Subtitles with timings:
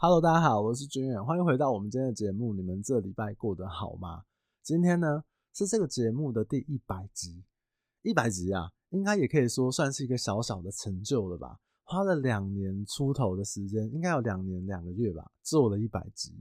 [0.00, 2.54] Hello，大家好，我是军远，欢迎回到我们今天的节目。
[2.54, 4.22] 你们这礼拜过得好吗？
[4.62, 7.42] 今天呢是这个节目的第一百集，
[8.02, 11.58] 一百集啊，应该也可以说算是一个小小的成就了吧。
[11.82, 16.32] 花了两年出头的时间，应该有两年两个月吧，做了一百集。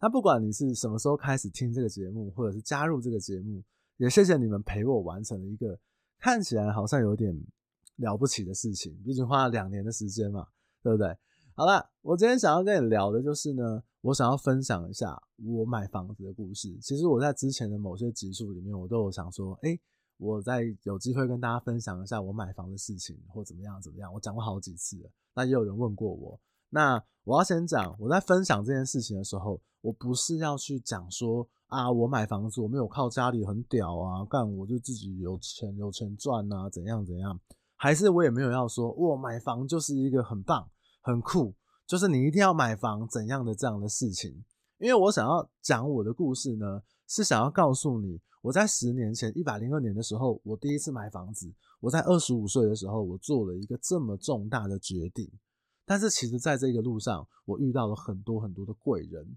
[0.00, 3.62] 那不管你是什么时候开始听这个节目，或者是加入这个节目，
[3.98, 5.78] 也谢谢你们陪我完成了一个
[6.20, 7.38] 看起来好像有点
[7.96, 8.98] 了不起的事情。
[9.04, 10.46] 毕竟花了两年的时间嘛，
[10.82, 11.14] 对不对？
[11.56, 16.76] 好了，我今天想要跟你聊的就是呢，我想要分享一下我买房子的故事。
[16.82, 19.80] 其实我在之前的某些集数里面，我都有想说，诶，
[20.16, 24.12] 我在有机会跟大家分享一下我买房的事情，或怎么样怎么样。
[24.12, 26.40] 我讲过好几次了，那也有人问过我。
[26.70, 37.38] 那我要先讲，我在分享这件事情的时候，我不是要去讲说啊，我买房子我没有靠家里很屌啊，干我就自己有钱有钱赚啊，怎样怎样，
[37.76, 40.68] 还是我也没有要说，我买房就是一个很棒。
[41.06, 41.54] 很酷，
[41.86, 44.42] 就是你一定要买房怎样的这样的事情，
[44.78, 55.30] 因为我想要讲我的故事呢，是想要告诉你，我在十年前一百零二年的时候，我第一次买房子，我在二十五岁的时候，我做了一个这么重大的决定，
[55.84, 59.36] 但是其实在这个路上，我遇到了很多很多的贵人。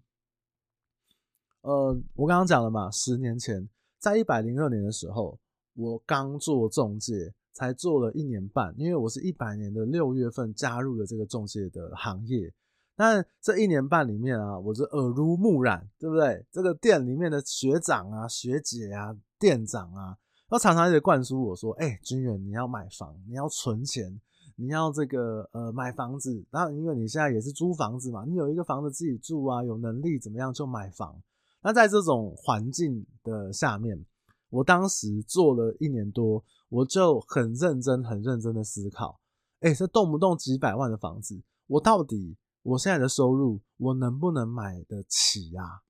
[1.64, 3.68] 呃，我刚刚讲了嘛，十年前
[4.00, 5.38] 在一百零二年的时候，
[5.74, 7.34] 我刚做中介。
[7.58, 12.54] 才做了一年半，因为我是一百年的六月份加入了这个中介的行业。
[12.96, 16.46] 但这一年半里面啊，我是耳濡目染，对不对？
[16.52, 20.16] 这个店里面的学长啊、学姐啊、店长啊，
[20.48, 24.22] 都常常一直灌输我说：“哎、欸，军远，你要买房，你要存钱，
[24.56, 26.46] 你要这个呃买房子。
[26.52, 31.20] 然后因为你现在也是租房子嘛，你有一个房子自己住啊，有能力怎么样就买房。
[31.64, 34.06] 那在这种环境的下面。”
[34.50, 39.20] 我当时做了一年多，我就很认真、很认真的思考，
[39.60, 45.82] 哎，这动不动几百万的房子，我到底我现在的收入，我能不能买得起呀？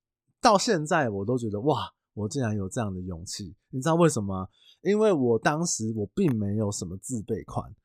[0.42, 4.50] 到现在我都觉得哇，我竟然有这样的勇气，你知道为什么？
[4.82, 7.76] 因为我当时我并没有什么自备款，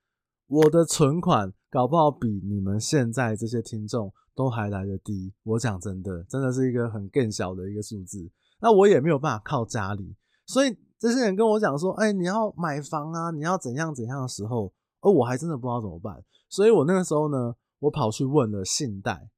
[0.46, 5.32] 我的存款搞不好比你们现在这些听众都还来得低。
[5.42, 8.30] 我讲真的，真的是一个很更小的一个数字，
[8.60, 10.14] 那我也没有办法靠家里。
[10.52, 14.70] 所以这些人跟我讲说：“哎，你要买房啊，你要怎样怎样的时候，
[15.00, 16.22] 而我还真的不知道怎么办。
[16.50, 19.30] 所以我那个时候呢，我跑去问了信贷，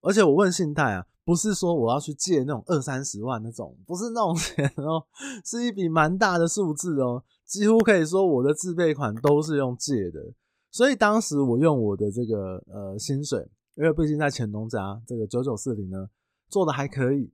[0.00, 5.04] 而且我问信贷啊，不是说我要去借那种二三十万那种，不是那种钱哦，
[5.44, 10.32] 是一笔蛮大的数字哦，几乎可以说我的自备款都是用借的。
[10.70, 16.08] 所以当时我用我的这个呃薪水，因为毕竟在乾隆家这个九九四零呢，
[16.48, 17.30] 做的还可以。”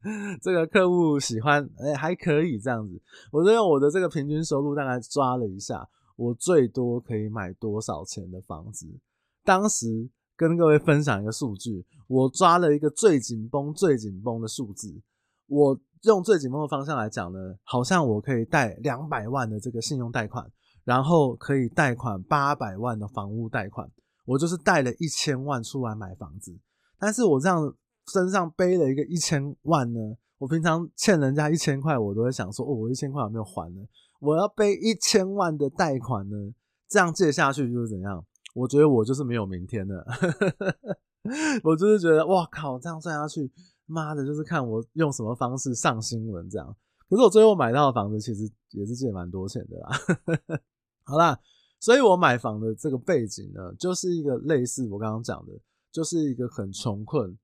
[0.40, 3.00] 这个客户喜欢，哎，还可以这样子。
[3.32, 8.86] 我就用我的这个平均收入大概抓了一下，我最多可以买多少钱的房子。
[9.44, 15.02] 当时跟各位分享一个数据，我抓了一个最紧绷、最紧绷的数字。
[15.48, 20.48] 我用最紧绷的方向来讲呢，好像我可以贷两百万的这个信用贷款，
[20.84, 23.90] 然后可以贷款八百万的房屋贷款。
[24.24, 26.56] 我就是贷了一千万出来买房子，
[27.00, 27.74] 但是我这样。
[28.10, 30.00] 身上背了一个一千万呢，
[30.38, 33.82] 我平常欠人家一千块，我都会想说，哦，我一千块有没有还呢，
[34.20, 36.36] 我要背一千万的贷款呢，
[36.88, 38.24] 这样借下去就是怎样？
[38.54, 40.04] 我觉得我就是没有明天了，
[41.62, 43.50] 我就是觉得，哇靠，这样算下去，
[43.86, 46.76] 妈的，就是看我用什么方式上新闻这样。
[47.08, 50.60] 可是我最后买到的房子其实也是借蛮多钱的啦。
[51.04, 51.38] 好啦，
[51.78, 55.52] 所以我买房的这个背景呢，就是一个类似我刚刚讲的，
[55.92, 57.38] 就是一个很穷困。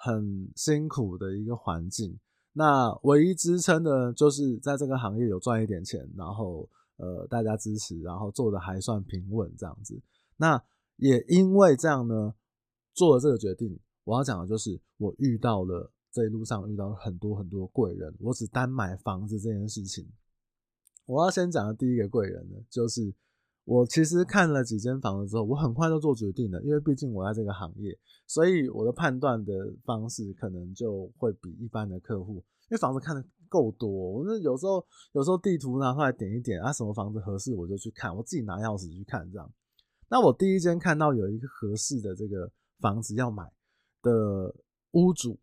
[0.00, 2.16] 很辛苦的一个环境，
[2.52, 10.00] 那唯一支撑的就是在这个行业有赚一点钱，然后呃大家支持，然后做的还算平稳这样子。
[10.36, 10.62] 那
[10.98, 12.32] 也因为这样呢，
[12.94, 13.76] 做了这个决定。
[14.04, 18.14] 我要讲的就是我遇到了这一路上遇到了很多很多贵人。
[18.20, 20.06] 我只单买房子这件事情，
[21.06, 23.12] 我要先讲的第一个贵人呢，就是。
[23.68, 27.94] 我其实看了几间房子之后，我很快就做决定了，因为毕竟我在这个行业，
[28.26, 29.52] 所以我的判断的
[29.84, 34.82] 方式可能就会比一般的客户，因为房子看得够多，我那有时候
[35.12, 39.52] 有时候地图拿出来点一点啊，什么房子合适我就去看，我自己拿钥匙去看这样。
[40.08, 42.50] 那我第一间看到有一个合适的这个
[42.80, 43.44] 房子要买
[44.00, 44.10] 的
[44.92, 45.38] 屋主，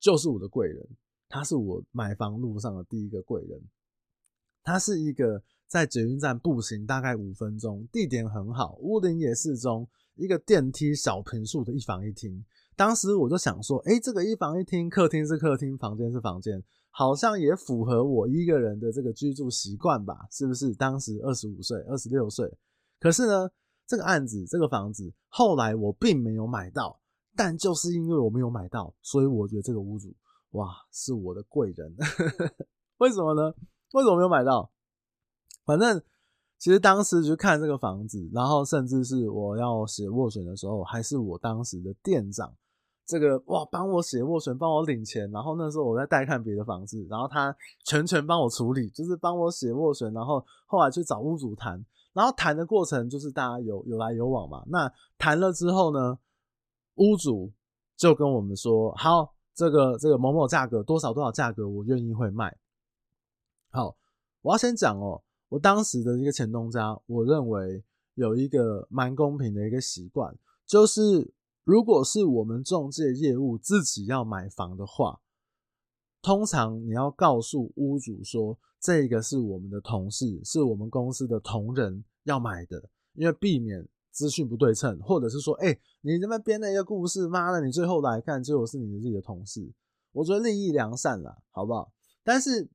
[0.00, 0.84] 就是我的贵人，
[1.28, 3.62] 他是我买房路上的第一个贵人，
[4.64, 5.40] 他是一个。
[5.70, 12.44] 在捷运站步行大概五分钟，地点很好，屋顶也适中，一个电梯小平数的一房一厅。
[12.74, 20.26] 当时我就想说，诶，这个一房一厅，客厅是客厅，房间是房间，好像也符合我一个人的这个居住习惯吧？
[20.32, 20.74] 是不是？
[20.74, 22.52] 当时二十五岁、二十六岁，
[22.98, 23.48] 可是呢，
[23.86, 27.00] 这个案子、这个房子后来我并没有买到，
[27.36, 30.12] 但就是因为我没有买到，所以我觉得这个屋主
[30.50, 31.94] 哇是我的贵人。
[32.98, 33.54] 为什么呢？
[33.92, 34.72] 为什么没有买到？
[35.64, 36.02] 反正
[36.58, 42.54] 其实当时去看这个房子，然后甚至是我要写斡旋的时候，还是我当时的店长。
[43.06, 47.52] 这个哇，帮我写斡旋，帮我领钱，然后那时候我在带看别的房子，然后他
[47.84, 54.62] 全权帮我处理，就是帮我写斡旋，然后后来去找屋主谈，然后谈的过程就是大家有有来有往嘛。
[54.68, 56.16] 那谈了之后呢，
[56.96, 57.50] 屋主
[57.96, 62.56] 就跟我们说，好，这个这个某某价格多少多少价格，我愿意会卖。
[63.70, 63.96] 好，
[64.42, 65.20] 我要先讲哦，
[65.50, 70.34] 我当时的一个前东家，我认为有一个蛮公平的一个习惯，
[70.66, 71.34] 就是。
[71.62, 75.20] 如果是我们中介业务自己要买房的话，
[76.20, 89.70] 通常你要告诉屋主说，这个是我们的同事，是我们公司的同仁要买的，因为避免资讯不对称，或者是说，哎、你这边编了一个故事，妈的，你最后来看，结果是你自己的同事，
[90.12, 91.92] 我觉得利益良善啦，好不好？
[92.24, 92.68] 但是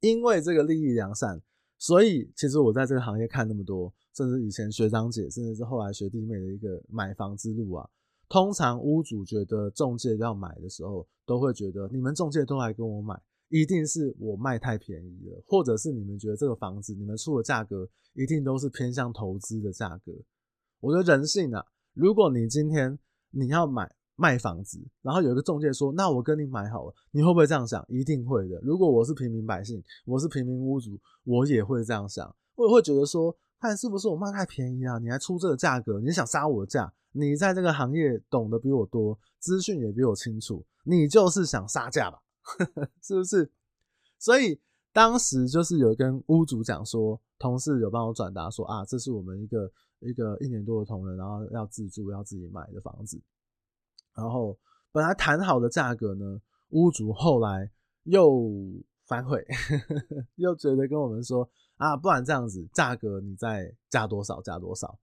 [0.00, 1.40] 因为这个利益良善，
[1.84, 3.92] 所以其实我在这个行业看那么多。
[4.16, 7.90] 甚至以前学长姐，甚至是后来学弟妹的一个买房之路啊，
[8.28, 20.12] 通常屋主觉得中介要买的时候，都会觉得你们中介都来跟我买，一定是我卖太便宜了，或者是你们觉得这个房子你们出的价格一定都是偏向投资的价格。
[20.78, 22.96] 我觉得人性啊，如果你今天
[23.30, 27.84] 你要买卖房子，然后有一个中介说，那我跟你买好了，你会不会这样想？
[27.88, 28.60] 一定会的。
[28.62, 33.36] 如果我是平民百姓，我是平民屋主，我也会这样想，我也会觉得说。
[33.60, 34.98] 看是不是我卖太便宜啊？
[34.98, 36.92] 你还出这个价格，你想杀我的价？
[37.12, 42.20] 你在这个行业懂得比我多，资讯也比我清楚，你就是想杀价吧？
[43.00, 43.50] 是不是？
[44.18, 44.60] 所以
[44.92, 53.18] 当时就是有跟屋主讲说，同事有帮我转达说啊，这是我们一个一个一年多的同仁，然后要自住要自己买的房子，
[54.14, 54.58] 然后
[54.92, 56.40] 本来谈好的价格呢，
[56.70, 57.70] 屋主后来
[58.04, 58.50] 又
[59.06, 59.44] 反悔，
[60.36, 61.48] 又觉得跟我们说。
[61.76, 64.40] 啊，不然这样子，价格你再加多少？
[64.40, 64.96] 加多少？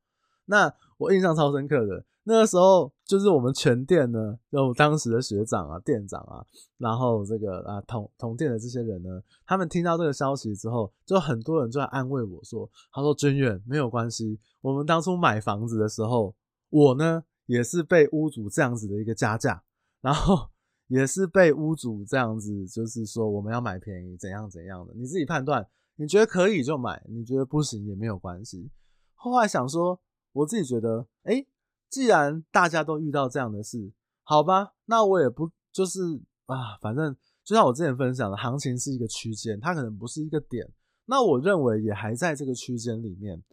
[0.45, 6.45] 那我印象超深刻的，那个时候就是我们全店呢，有当时的学长啊、店长啊，
[6.77, 16.33] 然后这个啊同同店的这些人呢，他们听到这个消息之后，就很多人就在安慰我说：“他说君远没有关系，我们当初买房子的时候，
[16.69, 19.61] 我呢也是被屋主这样子的一个加价，
[19.99, 20.47] 然后
[20.87, 25.67] 也是被屋主这样子，就是说我们要买便宜，怎样怎样的，你自己判断。”
[25.97, 28.71] 你觉得可以就买，你觉得不行也没有关系。
[29.13, 29.99] 后来想说，
[30.31, 31.45] 我自己觉得，哎、
[31.89, 33.91] 既然大家都遇到这样的事，
[34.23, 35.99] 好吧，那我也不就是
[36.47, 40.67] 啊，反正就像我之前分享的，行情是一个区间，它可能不是一个点。
[41.05, 43.43] 那我认为也还在这个区间里面，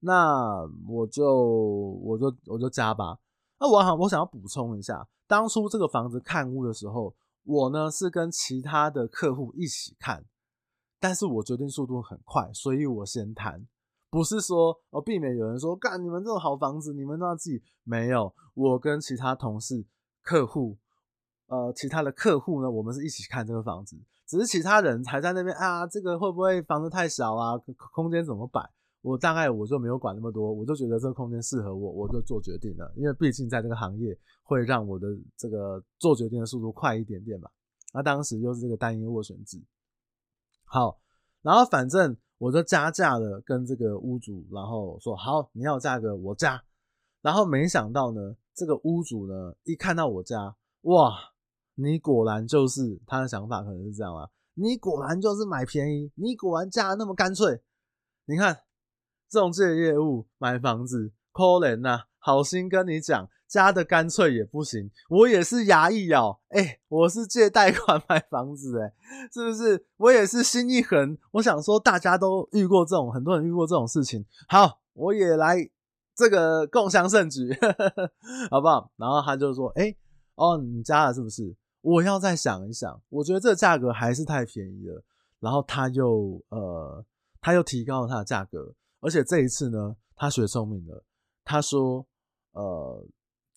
[0.00, 3.18] 那我就我就我就加吧。
[3.58, 7.14] 那我好，我想要补充一下，当初这个房子看屋的时候，
[7.44, 10.24] 我呢是跟其他的客户一起看。
[10.98, 13.66] 但是我决定速度很快，所以我先谈，
[14.10, 18.34] 不是说我避免有人说干你们这种好房子，你们都要自己没有。
[18.54, 19.84] 我跟其他同事、
[20.22, 20.78] 客户，
[21.48, 27.52] 呃，其他的客户呢，我们是一起看这个房子，只是其他人还在那边啊，这个会不会房子太小啊？
[27.92, 28.68] 空间怎么摆？
[29.06, 32.92] 我大概我就没有管那么多，我就觉得这个空间适合我，我就做决定了。
[32.96, 35.06] 因为毕竟在这个行业会让我的
[35.36, 37.48] 这个做决定的速度快一点点嘛。
[37.94, 39.62] 那当时又是这个单一斡旋制。
[40.64, 40.98] 好，
[41.40, 46.60] 然后反正我就加价了，跟这个屋主，然后说好，你要价格我加。
[47.22, 51.12] 然后没想到呢，这个屋主呢，一看到我加，哇，
[51.76, 57.62] 你果然就是他的想法可能是这样啊，你果然就是买便宜，你果然加那么干脆。
[58.28, 58.58] 你看，
[59.28, 63.28] 中介业务买房子，可怜呐，好心跟你讲。
[63.48, 68.92] 加的干脆也不行，我也是牙一咬，哎、我是借贷款买房子、欸，哎，
[69.32, 69.86] 是不是？
[69.98, 75.58] 我也是心一横，我想说大家都遇过这种，很多人遇过这种事情，好，我也来
[76.16, 77.56] 这个共享盛举，
[78.50, 78.90] 好不好？
[78.96, 79.94] 然后他就说，哎、
[80.34, 81.54] 哦，你加了是不是？
[81.82, 85.00] 我要再想一想，我觉得这个价格还是太便宜了。
[85.38, 87.04] 然后他又呃，
[87.40, 91.04] 他又提高了他的价格，而且这一次呢，他学聪明了，
[91.44, 92.06] 他说，
[92.52, 93.06] 呃。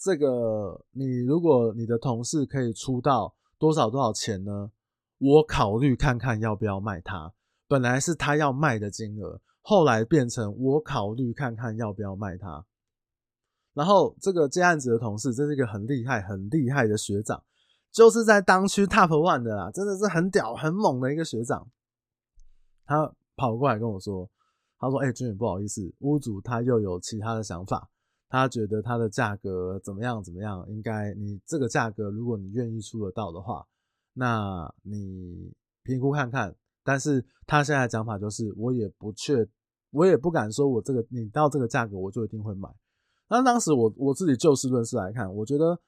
[0.02, 4.72] 这个，你如果你的同事可以出到多少多少钱呢？
[5.18, 7.34] 我考虑看看要不要卖他。
[7.68, 12.66] 本来是他要卖的金额，后来变成我考虑看看要不要卖他。
[13.74, 17.44] 然后这个接案子的同事，这是一个很厉害、很厉害的学长，
[17.92, 21.70] 就是在当区 top one 的啦，真的是很屌、很猛的一个学长。
[22.86, 24.30] 他跑过来跟我说，
[24.80, 27.90] 他说：“哎、欸，军远不好意思，屋主他又有其他的想法。”
[28.32, 33.66] 他觉得他的价格怎么样怎么样，应该你这个价格，如果你愿意出得到的话，
[34.14, 36.56] 那你评估看看。
[36.84, 39.48] 但是他现在讲法就是，我也不确，
[39.90, 42.70] 我也不敢说我这个你到这个价格我就一定会买。
[43.30, 45.80] 那当时我我自己就事论事来看，我觉得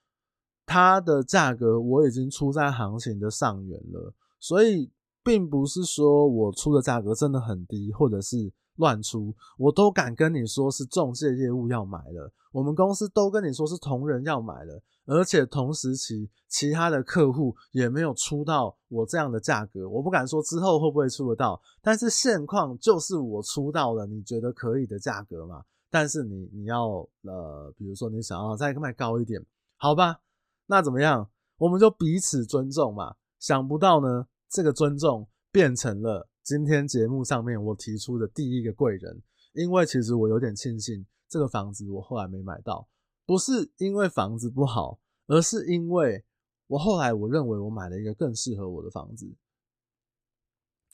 [0.66, 4.92] 它的价格我已经出在行情的上缘了，所以
[5.24, 8.52] 并不是说我出的价格真的很低，或者是。
[8.75, 29.46] 乱出，我都敢跟你说是中介业务要买了，我们公司都跟你说是同仁要买了，而且同时期其他的客户也没有出到我这样的价格，我不敢说之后会不会出得到，但是现况就是我出到了你觉得可以的价格嘛，但是你你要呃，比如说你想要再卖高一点，
[29.78, 30.22] 好吧，
[30.66, 31.30] 那怎么样？
[31.58, 36.28] 我们就彼此尊重嘛，想不到呢，这个尊重变成了。
[36.44, 39.22] 今天节目上面我提出的第一个贵人，
[39.54, 42.90] 因为其实我有点庆幸这个房子我后来没买到，
[43.28, 46.26] 不是因为房子不好，而是因为
[46.66, 49.36] 我后来我认为我买了一个更适合我的房子。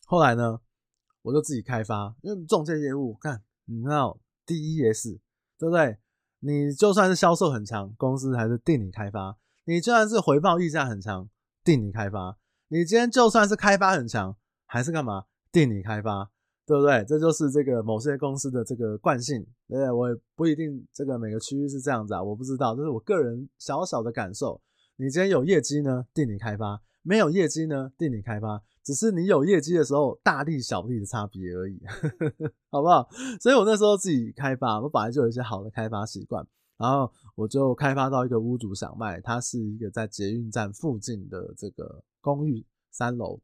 [0.05, 0.59] 后来呢，
[1.21, 5.19] 我就自己开发，因为中介业务，看你知道 DES
[5.57, 5.97] 对不对？
[6.39, 11.29] 你就算是销售很强，公司还是定你开发；你就算是回报溢价很强，
[11.63, 12.37] 定你开发；
[12.67, 14.35] 你今天就算是开发很强，
[14.65, 15.25] 还是干嘛？
[15.51, 16.29] 定理开发，
[16.65, 17.03] 对不对？
[17.05, 19.91] 这就是这个某些公司的这个惯性，对不对？
[19.91, 24.61] 我也不一定这个每个区域是这样子啊，我不知道，这是我个人小小的感受。
[24.97, 28.61] 你今天有业绩呢，定理开发；没有业绩呢，定理开发。
[28.83, 31.79] 只是你有业绩的时候，大力小力的差别而已，
[32.71, 33.07] 好不好？
[33.41, 36.45] 所以我那时候自己开发，我本来就有一些好的开发习惯，
[36.77, 43.39] 然后我就开发到一个屋主想卖，它是一个在捷运站附近的这个公寓三楼，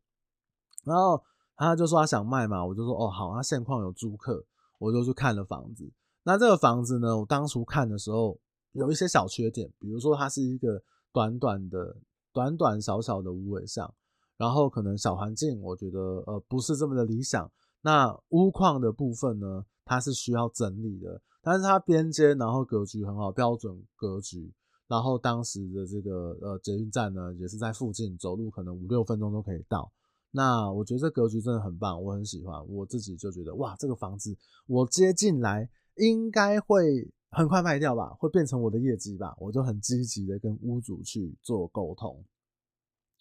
[0.84, 1.24] 然后。
[1.56, 4.44] 他就说他想卖嘛，我就说哦好，他现况有租客，
[4.80, 5.92] 我就去看了房子。
[6.24, 8.40] 那这个房子呢，我当初看的时候
[8.72, 10.82] 有一些小缺点，比如说它是一个
[11.12, 11.96] 短短的、
[12.32, 13.94] 短短小小的无尾巷，
[14.38, 17.52] 然后可能小环境我觉得呃不是这么的理想。
[17.82, 24.52] 那屋况的部分呢，它是需要整理的，但是它边间然后格局很好，标准格局。
[24.88, 29.92] 然后当时的这个呃捷运站呢，也是在附近，走路可能五六分钟都可以到。
[30.36, 32.68] 那我觉得这格局真的很棒，我很喜欢。
[32.68, 34.36] 我自己就觉得，哇，这个房子
[34.66, 39.36] 我接进来应该会很快卖掉吧，会变成我的业绩吧。
[39.38, 42.26] 我就很积极的跟屋主去做沟通，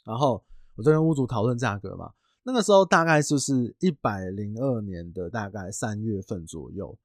[0.07, 0.43] 然后
[0.75, 2.15] 我就跟屋主讨论价格嘛。
[2.45, 6.99] 那个时候大概就是一百零二年的大概三月份左右。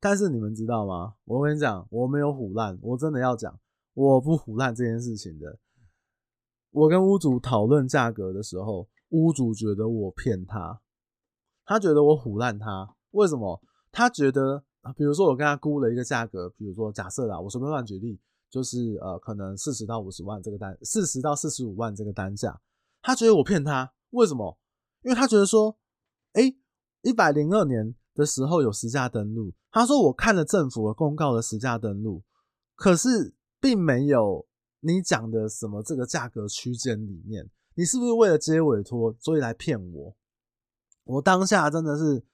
[0.00, 1.12] 但是你们知道吗？
[1.26, 3.60] 我跟你讲，我没有唬烂，我真的要讲，
[3.92, 5.58] 我不唬烂这件事情的。
[6.70, 8.88] 我跟屋主讨论价格的时候。
[9.12, 10.80] 屋主觉得我骗他，
[11.64, 12.96] 他觉得我唬烂他。
[13.12, 13.62] 为什么？
[13.90, 14.64] 他觉得，
[14.96, 18.18] 比如说我跟他估了一个价格，比如说假设啦，我随便乱举例，
[18.50, 22.58] 就是呃，可能四十到五十万这个单，四十到四十五万这个单价，
[23.02, 23.92] 他觉得我骗他。
[24.10, 24.58] 为什么？
[25.02, 25.76] 因为他觉得说，
[26.32, 26.56] 诶，
[27.02, 32.22] 一百零二年的时候有实价登录，他说我看了政府的公告的实价登录，
[32.74, 34.46] 可是并没有
[34.80, 37.50] 你讲的什么这个价格区间里面。
[37.74, 40.14] 你是不是为了接委托，所以来骗我？
[41.04, 42.24] 我当下真的是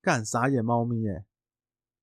[0.00, 1.24] 干傻眼猫咪哎！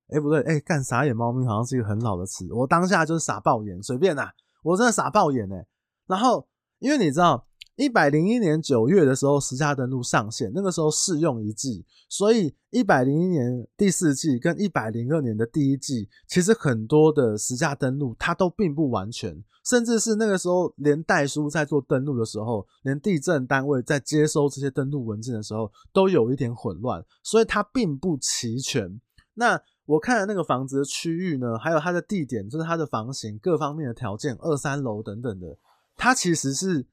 [0.09, 2.51] 哎不对哎，干傻眼猫咪好像是一个很老的词。
[2.53, 5.65] 我当下就是傻爆眼，随便啦，我真的傻爆眼哎！
[6.07, 6.47] 然后
[6.79, 7.47] 因为你知道。
[7.75, 29.01] 一百零一年九月的时候，实价登录上线，那个时候试用一季，所以一百零一年第四季跟一百零二年的第一季，其实很多的实价登录它都并不完全，甚至是那个时候连代书在做登录的时候，连地震单位在接收这些登录文件的时候，都有一点混乱，所以它并不齐全。
[29.33, 35.57] 那我看的那个房子的区域呢，还有它的地点，就是它的房型各方面的条件，二三楼等等的，
[35.97, 36.85] 它其实是。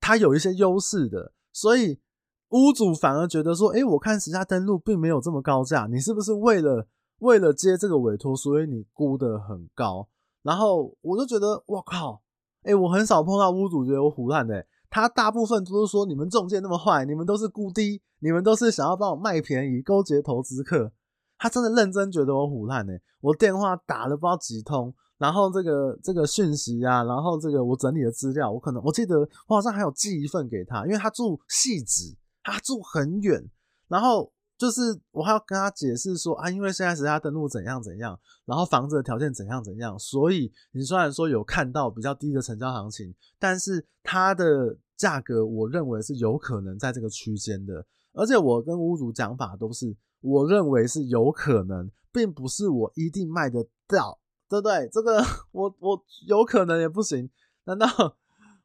[0.00, 2.00] 它有一些优势的，所以
[2.48, 6.88] 屋主反而觉得说：“诶，我看时下登录并没有这么高价，你是不是为了
[7.18, 10.08] 为了接这个委托，所以你估得很高？”
[10.42, 12.22] 然后我就觉得：“我靠，
[12.62, 20.92] 诶，我很少碰到屋主觉得我唬烂的，他大部分都是说你们中介那么坏，你们都是估低，你们都是想要帮我卖便宜，勾结投资客。”
[21.38, 24.94] 他真的认真觉得我唬烂呢，我电话打了不知道几通。
[25.20, 33.44] 然后这个这个讯息啊，然后这个我整理的资料，我可能我记得我好像还有寄一份给他，因为他住汐止，他住很远，
[33.86, 47.84] 然后就是我还要跟他解释说啊，因为现在是他登录怎样怎样，然后房子的条件怎样怎样，所以你虽然说有看到比较低的成交行情，但是它的价格我认为是有可能在这个区间的，
[48.14, 54.18] 而且我跟屋主讲法都是我认为是有可能，并不是我一定卖得到。
[54.50, 54.88] 对不对？
[54.88, 57.30] 这个我我有可能也不行。
[57.64, 57.86] 难道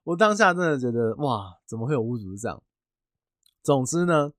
[0.03, 2.63] 我当下真的觉得哇，怎么会有屋主是这样？
[3.61, 4.33] 总之呢，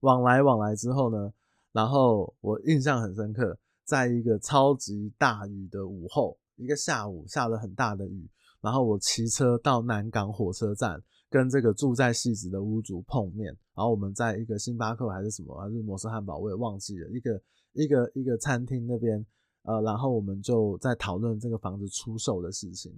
[0.00, 1.34] 往来往来之后呢，
[1.72, 8.26] 然后我印象很深刻，在一个超级大雨的午后，一个下午下了很大的雨，
[8.62, 19.24] 然后我骑车到南港火车站，跟这个住在汐止的屋主碰面，然后我们在一个星巴克还是什么，还是摩斯汉堡，我也忘记了，一个一个一个餐厅那边，
[19.66, 22.92] 呃，然后我们就在讨论这个房子出售的事情。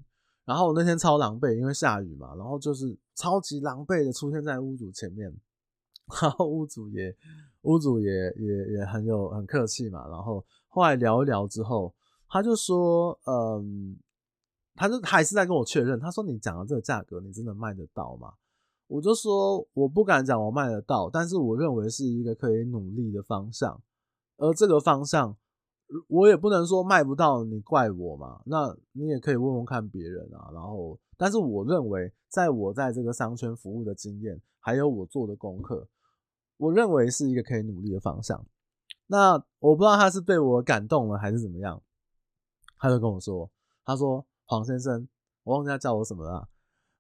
[0.45, 5.35] 然后我那天超狼狈，因为下雨嘛，然后就是超级狼狈的出现在屋主前面。
[6.23, 7.15] 然后屋主也，
[7.63, 10.09] 屋主也也也很有很客气嘛。
[10.09, 11.95] 然后后来聊一聊之后，
[12.27, 13.95] 他就说，嗯，
[14.75, 16.01] 他就还是在跟我确认。
[16.01, 18.33] 他说：“你讲的这个价格，你真的卖得到吗？”
[18.89, 23.79] 我就说：“我不敢讲我卖得到，但是我认为是一个可以努力的方向。
[24.39, 25.37] 而这个方向，
[26.09, 28.43] 我也不能说卖不到，你怪我嘛？
[28.45, 30.51] 那你也可以问问看别人啊。
[30.53, 35.89] 然后，但是我认为，在我在这个商圈服务的经验，还有我做的功课。”
[36.59, 38.45] 我认为是一个可以努力的方向。
[39.07, 41.81] 那我不知道他是被我感动了还是怎么样，
[42.79, 43.49] 他就跟我说
[43.87, 45.09] ：“他说黄先生，
[45.45, 46.49] 我忘记他叫我什么了。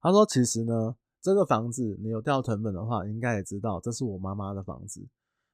[0.00, 5.04] 他说其实呢，这个房子你有掉成本的话，应该也知道这是我妈妈的房子。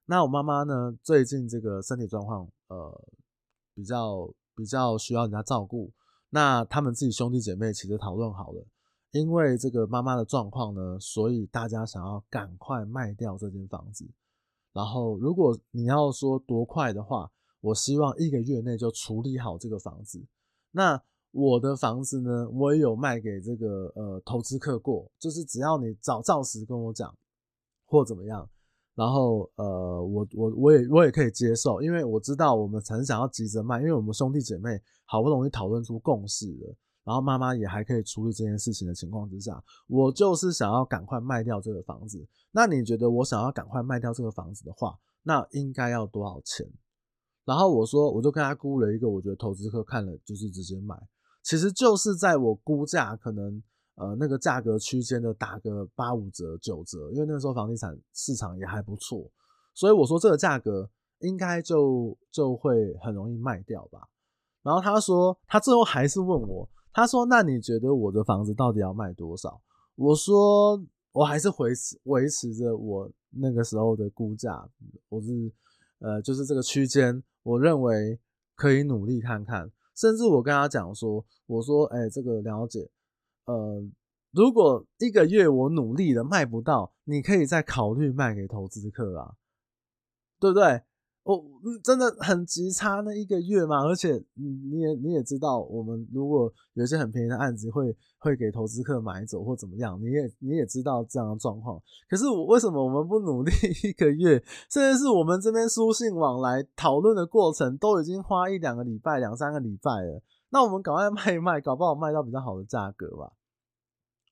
[0.04, 3.02] 那我妈妈呢，最近这个身体状况呃
[3.74, 5.92] 比较比较需要人家照顾。
[6.30, 8.66] 那他们自己兄弟姐妹其实讨论好了。”
[9.12, 14.04] 因为这个妈妈的状况呢，所以大家想要赶快卖掉这间房子。
[14.72, 20.26] 然后，如果你要说多快的话，我希望一个月内就处理好这个房子。
[20.72, 21.00] 那
[21.30, 27.16] 我的房子呢，我也有卖给这个呃投资客过，就是只要你早照实跟我讲
[27.84, 28.50] 或怎么样，
[28.94, 36.76] 然后呃我我我也我也可以接受，因为我知道我们很想要急着卖，因为我们兄弟姐妹好不容易讨论出共识了。
[37.04, 42.26] 然后妈妈也还可以处理这件事情的情况之下，我就是想要赶快卖掉这个房子。
[42.50, 46.66] 那你觉得我想要赶快卖掉这个房子的话，那应该要多少钱？
[47.44, 50.96] 然后我说，我就跟他估了一个，我觉得投资客看了就是直接买，
[51.42, 53.62] 其实就是在我估价可能
[53.96, 59.30] 呃那个价格区间的打个八五折九折，因为那时候房地产市场也还不错，
[59.74, 60.88] 所以我说这个价格
[61.20, 64.08] 应该就就会很容易卖掉吧。
[64.62, 66.68] 然后他说，他最后还是问我。
[66.96, 69.60] 他说：“那你觉得我的房子到底要卖多少？”
[69.96, 70.80] 我说
[71.10, 74.64] ：“我还是维持维持着我那个时候的估价，
[75.08, 75.52] 我是
[75.98, 78.20] 呃，就是这个区间，我认为
[78.54, 79.68] 可以努力看看。
[79.96, 82.88] 甚至我跟他讲说，我说：‘哎，这个了解，
[83.46, 83.82] 呃，
[84.32, 89.34] 如果一个月我努力了卖不到，你可以再考虑卖给投资客啊，
[90.40, 90.82] 对不对？’”
[91.24, 91.42] 我、哦、
[91.82, 101.80] 真的很急差那一个月嘛，而且你也你也知道，我们如果有些很便宜的案子，会会给投资客买走或怎么样，你也你也知道这样的状况。
[102.10, 103.50] 可是我为什么我们不努力
[103.84, 104.38] 一个月？
[104.68, 110.22] 甚至是我们这边书信往来讨论的过程都已经花一两个礼拜、两三个礼拜了，
[110.54, 113.32] 那我们赶快卖一卖，搞不好卖到比较好的价格吧。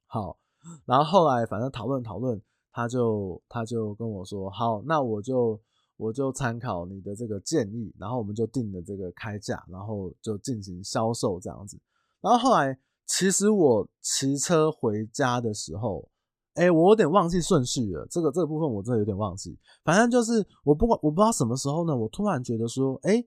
[0.07, 0.39] 好，
[0.87, 5.61] 然后后来反正讨论讨论，他就他就跟我说，好，那我就。
[5.99, 11.79] 我就参考你的这个建议，然后我们就定了这个开价，然后就进行销售这样子。
[12.21, 16.09] 然后后来，其实我骑车回家的时候，
[16.55, 18.05] 哎，我有点忘记顺序了。
[18.11, 19.57] 这个这个部分我真的有点忘记。
[19.85, 23.25] 反正就是我不管，我不知道什么时候呢，我突然觉得说，哎，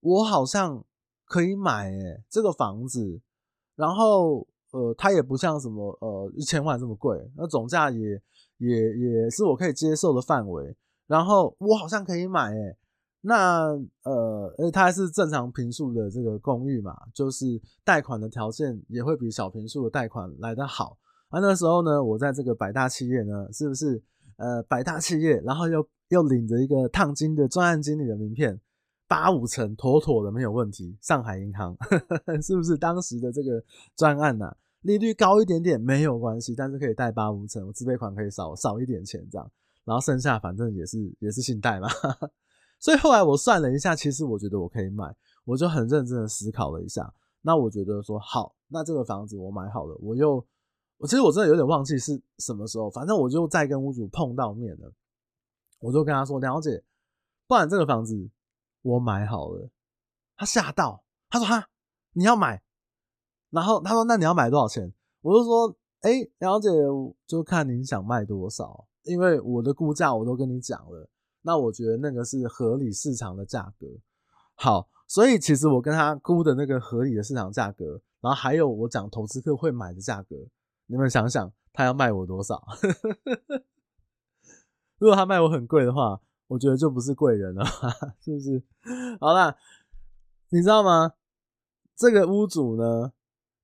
[0.00, 0.84] 我好像
[1.26, 3.20] 可以买哎这个房子。
[3.74, 8.22] 然后呃，它也不像什么呃一千万这么贵，那总价也
[8.56, 10.74] 也也是我可以接受的范围。
[11.06, 12.76] 然后我好像可以买诶、
[13.20, 13.66] 那
[14.02, 20.96] 呃，呃，它还是正常平数的这个公寓嘛，就是贷款的条件也会比小平数的贷款来得好。
[21.28, 24.02] 啊，那时候呢，我在这个百大企业呢，是不是
[24.36, 28.60] 呃百大企业，然后又又领着一个烫金的专案经理的名片，
[29.08, 30.96] 八五成妥妥的没有问题。
[31.00, 31.76] 上海银行
[32.42, 33.62] 是不是当时的这个
[33.94, 34.56] 专案呐、啊？
[34.82, 39.50] 利率高一点点没有关系，但是可以贷八五成，我自备款可以少少一点钱这样。
[39.84, 41.88] 然后剩下反正也是也是信贷嘛，
[42.78, 45.14] 所以后来我算了一下，其实我觉得我可以买，
[45.44, 47.12] 我就很认真的思考了一下。
[47.42, 50.44] 那我觉得说好，那这个房子我买好了，我又
[50.98, 54.92] 我其实我真的有点忘记是什么时候，反正我就再跟屋主碰到面了，
[55.78, 56.82] 我就跟他说：“了解，
[57.46, 58.28] 不然这个房子
[58.86, 59.68] 我买好了。”
[60.36, 61.68] 他吓到，他说：“哈，
[62.12, 62.62] 你要买？”
[63.50, 66.68] 然后他说：“那你要买多少钱？”我就说：“哎，了解，
[67.26, 71.08] 就看您想卖多少。”因为我的估价我都跟你讲了，
[71.42, 73.86] 那我觉得那个是合理市场的价格。
[74.54, 80.36] 好，所以其实我跟他估的那个合理的市场价格，然后还有我讲投资客会买的价格，
[80.86, 82.66] 你们想想他要卖我多少？
[84.98, 87.64] 如果他卖我很贵的话，我觉得就不是贵人了，
[88.20, 88.62] 是不是？
[89.20, 89.56] 好啦，
[90.50, 91.12] 你知道吗？
[91.96, 93.12] 这个屋主呢，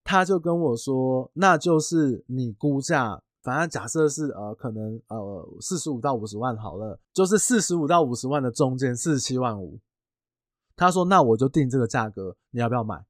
[0.02, 3.22] 他就跟我说，那就是你估价。
[3.42, 9.80] 反正假设是呃，可能呃四十五到五十万好了，就是四十五到五十万的中间四十七万五。
[10.76, 13.04] 他说：“那我就定这个价格，你要不要买？”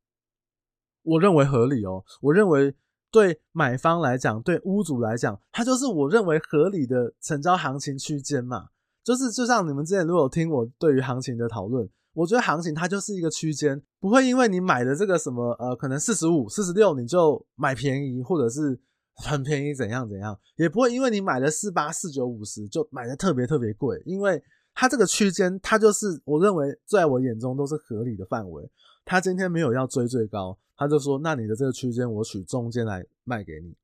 [1.05, 2.03] 我认为合理哦。
[2.23, 2.75] 我认为
[3.11, 8.71] 对买方来讲，对屋主来讲，它就是我认为合理的成交行情区间嘛。
[9.05, 18.81] 就是就像你们之前如果有听我对于行情的讨论，我觉得行情它就是一个区间，不会因为你买的这个什么呃，可能四十五、四十六你就买便宜，或者是。
[19.15, 24.43] 很便宜，怎样怎样，也不会因为你买了四八、四九、五十就买的特别特别贵，因为
[24.75, 28.69] 它这个区间，它就是我认为在我眼中都是合理的范围。
[29.05, 33.77] 他今天没有要追最高，他就说：“那你的这个区间，我取中间来卖给你，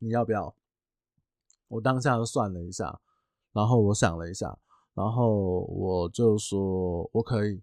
[0.00, 0.54] 你要不要？”
[1.68, 3.00] 我当下就算了一下，
[3.52, 4.58] 然后我想了一下，
[4.94, 7.62] 然后我就说：“我可以。”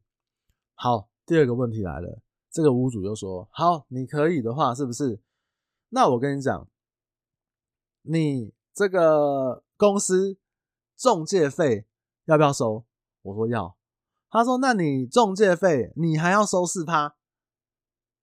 [0.75, 2.21] 好，第二个问题来了，
[2.51, 5.21] 这个屋主就说：“好，你可以的话，是不是？
[5.89, 6.67] 那我跟你讲。”
[8.07, 10.37] 你这个公司
[10.95, 11.87] 中介费
[12.25, 12.85] 要不要收？
[13.23, 13.75] 我说要。
[14.29, 17.15] 他说：“那你中介费你还要收四趴？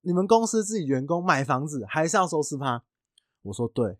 [0.02, 2.84] 你们公司自己员工买房子还是要收四趴？”
[3.42, 3.98] 我说：“对。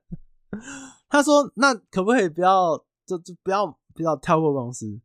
[1.08, 5.00] ”他说：“那可不可以不要就就不要不要跳过公司？”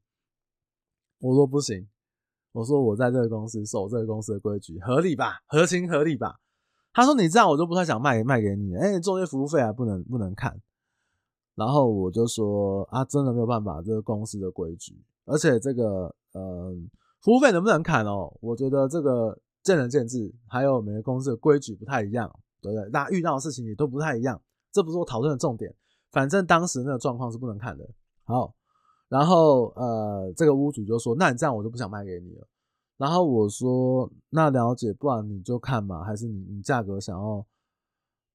[1.19, 1.87] 我说：“不行。”
[2.53, 5.39] 我说：“我在这个公司守这个公司的规矩，合理吧？
[5.47, 6.35] 合情合理吧？”
[6.91, 10.59] 他说：“你这样我就不太想卖卖给你，哎，中介服务费还不能不能看。”
[11.55, 16.73] 然后我就说：“啊，真的没有办法，这个公司的规矩，而且这个呃，
[17.21, 18.35] 服务费能不能砍哦？
[18.41, 22.27] 我觉得这个见仁见智，还有每个公司的规矩不太一样，
[22.61, 22.89] 对不对？
[22.89, 24.41] 大家遇到的事情也都不太一样，
[24.73, 25.73] 这不是我讨论的重点。
[26.11, 27.89] 反正当时那个状况是不能看的。
[28.23, 28.53] 好，
[29.09, 32.47] 然后呃，这个屋主就说：‘那你这样我就不想卖给你了。’”
[32.97, 37.43] 然后我说：“那了解，不然你就看嘛，还是你你价格想要，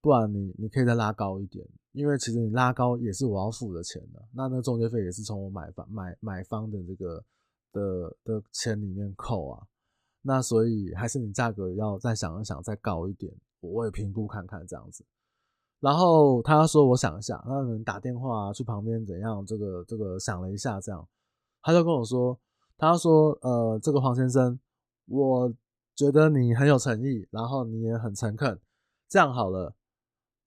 [0.00, 7.24] 不然你你可以再拉高一点，因为其实你拉高也是我要付的钱的，那那中介费也是从我买房买买方的这个
[7.72, 9.62] 的的钱里面扣啊，
[10.22, 15.04] 那所以还是你价格要再想一想，再高一点，我也评估看看这样子。
[15.80, 21.06] 然后他说我想一下，他可能打电话去旁边怎样，这个这个想了一下，这样
[21.62, 22.38] 他就跟我说。”
[22.78, 24.60] 他说：“呃，这个黄先生，
[25.06, 25.50] 我
[25.94, 28.60] 觉得你很有诚意，然后你也很诚恳。
[29.08, 29.74] 这样好了，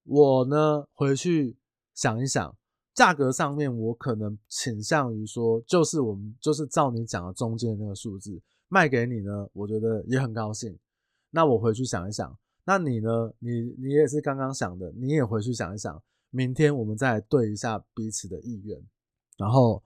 [0.04, 1.58] 我呢回去
[1.92, 2.56] 想一想，
[2.94, 10.78] 价格上面我可能倾向于说，就是我们就是照你讲的中间那个数字卖给你呢，我觉得也很高兴。
[11.30, 13.32] 那我回去想一想，那你呢？
[13.38, 18.80] 你你也是刚刚想的，你也回去想一想，明天我们再对一下彼此的意愿。
[19.36, 19.82] 然后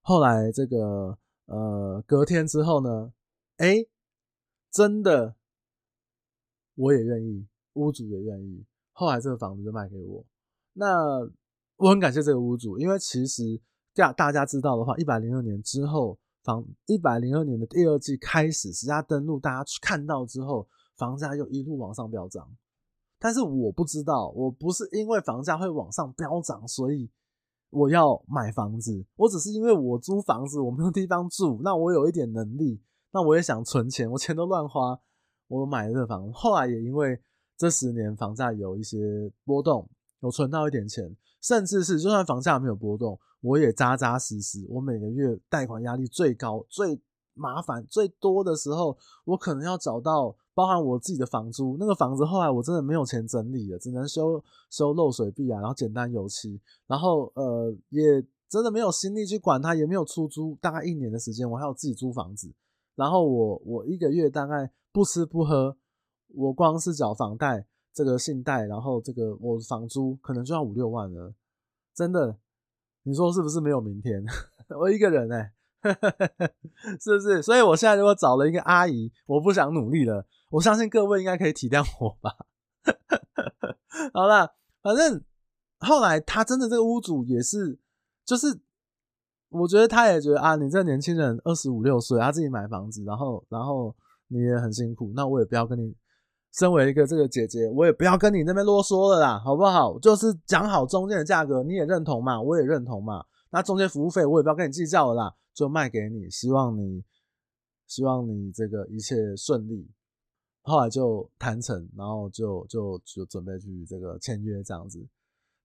[0.00, 3.12] 后来这个。”呃，隔天之后呢，
[3.56, 3.84] 哎、
[4.70, 5.34] 真的，
[6.76, 8.64] 我也愿意，屋主也愿意。
[8.92, 10.24] 后来这个房子就卖给我。
[10.72, 11.18] 那
[11.76, 13.60] 我很感谢这个屋主，因为其实
[13.92, 22.48] 大大家知道的话，一百零二年之后，房一百零二年的第二季开始，实价登录，大家去看到之后，房价又一路往上飙涨。
[23.18, 27.10] 但是我不知道，我不是因为房价会往上飙涨，所以。
[27.74, 32.78] 我要买房子，我只是因为我租房子，我没有地方住，那我有一点能力，
[33.12, 35.00] 那我也想存钱，我钱都乱花，
[35.48, 36.30] 我买了这房。
[36.34, 37.18] 后来也因为
[37.56, 39.88] 这十年房价有一些波动，
[40.20, 47.00] 有存到一点钱，甚至是就算房价没有波动，我也扎扎实实，我每个月贷款压力最高、最
[47.32, 50.36] 麻烦、最多的时候，我可能要找到。
[50.54, 62.52] 包含我自己的房租，那个房子后来我真的没有钱整理了，只能修修漏水壁啊，然后简单油漆，然后呃也真的没有心力去管它，也没有出租，大概一年的时间，我还要自己租房子，
[62.94, 65.76] 然后我我一个月大概不吃不喝，
[66.34, 71.32] 我光是缴房贷这个信贷，然后这个我房租可能就要五六万了，
[71.94, 72.36] 真的，
[73.04, 74.22] 你说是不是没有明天？
[74.78, 75.52] 我一个人哎、
[77.00, 77.42] 是不是？
[77.42, 80.26] 所以我现在如果找了一个阿姨，我不想努力了。
[80.50, 82.34] 我相信各位应该可以体谅我吧。
[84.12, 85.22] 好了，反正
[85.80, 87.78] 后来他真的这个屋主也是，
[88.24, 88.60] 就是
[89.48, 93.94] 我觉得他也觉得啊，你这年轻人二十五六岁，他自己买房子，然后然后
[94.28, 95.94] 你也很辛苦，那我也不要跟你，
[96.52, 99.98] 身为一个这个姐姐，我也不要跟你那边啰嗦了啦，好不好？
[99.98, 103.24] 就是讲好中间的价格，你也认同嘛，我也认同嘛。
[103.52, 105.36] 那中介服务费我也不要跟你计较了啦。
[105.54, 107.04] 就卖给你，希望你
[107.86, 109.86] 希望你这个一切顺利。
[110.62, 115.06] 后来就谈成，然后就就就准备去这个签约这样子。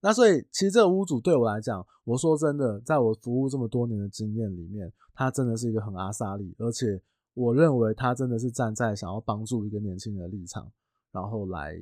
[0.02, 7.02] 那所以其实这个屋主对我来讲，我说真的，在我服务这么多年的经验里面，他真的是一个很阿莎力，而且
[7.34, 10.69] 我认为他真的是站在想要帮助一个年轻人的立场，
[11.13, 11.82] 然后来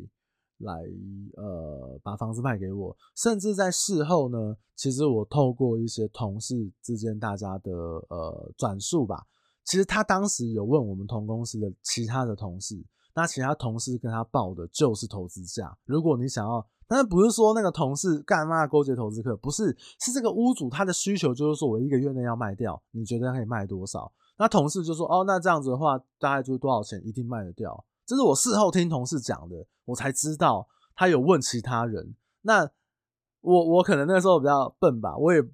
[0.59, 0.73] 来
[1.35, 2.95] 呃把房子卖给我。
[3.15, 7.71] 甚至在事后呢，其实我透过一些同事之间大家的
[8.09, 9.25] 呃转述吧，
[9.63, 15.77] 其实他当时有问我们同公司的其他的同事，那其他同事跟他报的就是投资价。
[15.85, 16.65] 如果你想要。
[16.87, 19.35] 但是不是说那个同事干嘛勾结投资客？
[19.37, 24.13] 不是，是这个屋主他的需求就是说我一个月内要卖掉，你觉得可以卖多少？
[24.37, 27.83] 那同事就说哦，那这样子的话大概就是多少钱一定卖得掉。
[28.05, 32.15] 这是我事后听同事讲的，我才知道他有问其他人。
[32.41, 32.69] 那
[33.41, 35.51] 我我可能那时候比较笨吧，我也不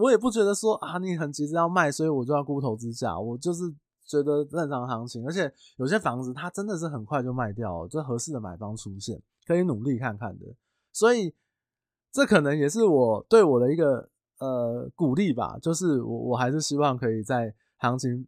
[0.00, 3.18] 我也不觉得说啊你很急着要卖，所以我就要估投资价。
[3.18, 3.64] 我就是
[4.06, 9.20] 觉得正常行情，而且有些房子它真的是很快就卖掉了，就合适的买方出现。
[9.46, 10.46] 可以努力看看的，
[10.92, 11.32] 所以
[12.10, 14.08] 这可能也是我对我的一个
[14.38, 18.26] 呃鼓励吧，就是我我还是希望可以在行情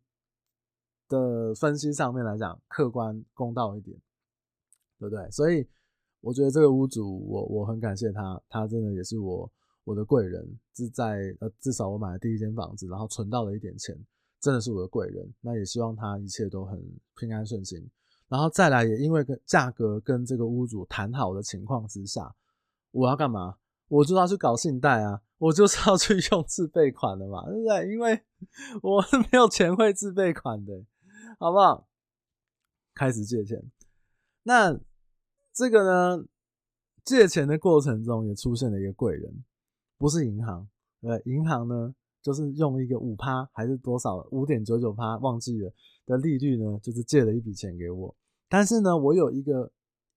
[1.09, 3.97] 的分析上面来讲客观公道一点，
[4.99, 5.31] 对不对？
[5.31, 5.67] 所以
[6.21, 9.51] 我觉得这个屋主我我很感谢他，他真的也是我
[9.85, 13.97] 我的贵人，是在呃至少我买了第一间房子，然后存到了一点钱，
[14.41, 15.33] 真的是我的贵人。
[15.41, 16.83] 那也希望他一切都很
[17.17, 17.89] 平安顺心。
[18.29, 22.35] 然后再来，也因为跟价格跟这个屋主谈好的情况之下，
[22.91, 23.57] 我要干嘛？
[23.89, 25.23] 我就要去搞信贷啊！
[25.39, 27.91] 我就是要去 用自备款的嘛，对不对？
[27.91, 28.21] 因为
[28.83, 30.85] 我是没有钱会自备款的，
[31.39, 31.89] 好不好？
[32.95, 33.71] 开始借钱。
[34.43, 34.79] 那
[35.53, 36.25] 这个呢？
[37.05, 39.43] 借钱的过程中也出现了一个贵人，
[39.97, 40.69] 不是银行，
[41.01, 45.73] 对，银行呢就是用一个五趴还是多少五点九九趴忘记了。
[46.05, 48.15] 的利率呢，就是借了一笔钱给我，
[48.49, 49.73] 但是呢，我有一个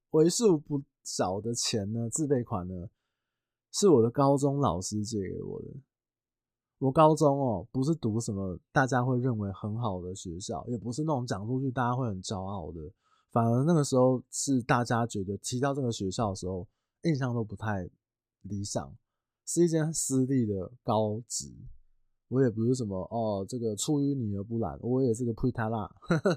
[0.09, 2.89] 为数不少的钱呢，自备款呢，
[3.71, 5.67] 是我的高中老师借给我的。
[6.81, 12.81] 我高中哦，不是读什么大家会认为很好的学校，也不是那种讲出去大家会很骄傲的，
[13.31, 16.67] 反而那个时候是大家觉得提到这个学校的时候，
[17.03, 17.87] 印象都不太
[18.41, 18.91] 理想，
[19.45, 21.53] 是一间私立的高职。
[22.29, 25.87] 我也不是什么哦，这个出淤泥而不染，我也是个呸他啦，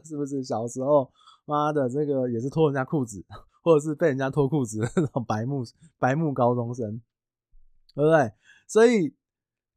[0.04, 0.44] 是不是？
[0.44, 1.10] 小时候
[1.46, 3.24] 妈的，这个也是脱人家裤子，
[3.62, 5.64] 或者是被人家脱裤子那种白目
[5.98, 7.00] 白目高中生，
[7.94, 8.30] 对不对？
[8.68, 9.14] 所以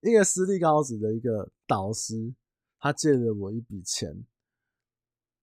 [0.01, 2.33] 一个私立高职的一个导师，
[2.79, 4.25] 他借了我一笔钱。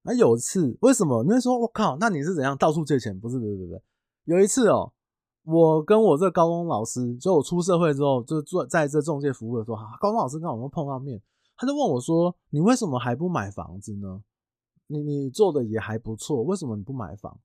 [0.03, 1.23] 那有一次，为什么？
[1.25, 3.19] 你会说我靠，那你是怎样到处借钱？
[3.19, 3.83] 不是，不是，不是，
[4.25, 4.93] 有一次哦。
[5.45, 11.21] 我跟我这高中老师，就我出社会之后，就做在这中介服务的时候，高中老师跟我们碰到面，
[11.57, 14.23] 他就问我说：“你为什么还不买房子呢？
[14.87, 17.39] 你你做的也还不错，为什么你不买房？”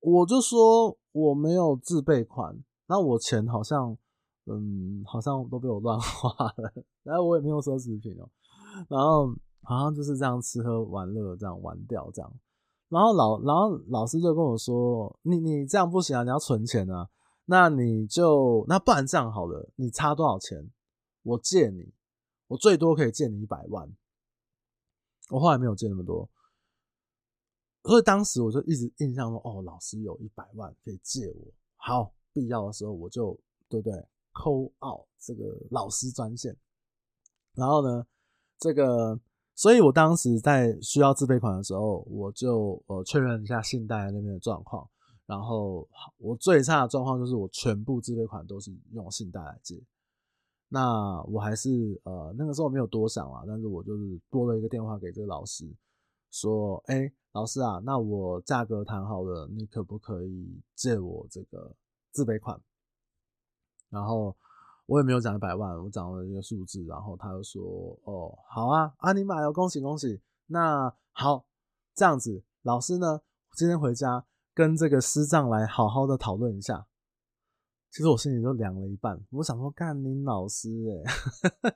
[0.00, 3.96] 我就说我没有自备款，那我钱好像，
[4.46, 8.28] 嗯，好像都被我乱 花了，然后我也没有奢侈品哦，
[8.88, 12.32] 然后好像就是这样吃喝玩乐这样玩掉这样，
[12.88, 17.08] 然后老然后老师就跟我说：“你你这样不行啊，你要存钱啊。”
[17.46, 20.70] 那你就那不然这样好了，你差多少钱？
[21.22, 21.92] 我借你，
[22.46, 23.86] 我最多可以借你一百万。
[25.28, 26.26] 我后来没有借那么多，
[27.82, 36.54] 所以当时我就一直印象中，哦，老师有一百万可以借我，好，必要的时候我就对不对？call out 这个老师专线。
[37.54, 38.04] 然后呢，
[38.58, 39.18] 这个，
[39.54, 44.86] 所以我当时在需要自备款的时候，我就呃确认一下信贷那边的状况。
[45.26, 49.82] 然后我最差的状况就是我全部自备款都是用信贷来借，
[50.68, 55.64] 那我还是呃那个时候没有多想啊，但是我就是拨了一个电话给这个老师，
[56.30, 61.74] 说，哎，老师啊，那我价格谈好了，你可不可以借我这个
[62.12, 62.60] 自备款？
[63.94, 64.36] 然后
[64.86, 67.62] 我也没有讲一百万，我讲了一个数字，然后他就说，
[68.02, 71.46] 哦，好啊，啊你买了，恭喜恭喜，那好，
[71.94, 73.22] 这样子，老师呢，
[73.56, 74.26] 今天回家。
[74.56, 76.86] 跟这个师长来好好的讨论一下，
[77.90, 79.20] 其实我心里都凉了一半。
[79.30, 81.74] 我想说，干你老师哎、欸，